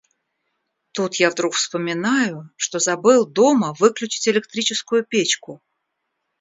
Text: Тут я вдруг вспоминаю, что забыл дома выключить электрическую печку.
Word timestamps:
Тут 0.93 1.17
я 1.19 1.29
вдруг 1.29 1.53
вспоминаю, 1.53 2.49
что 2.55 2.79
забыл 2.79 3.27
дома 3.27 3.75
выключить 3.79 4.27
электрическую 4.29 5.05
печку. 5.05 5.61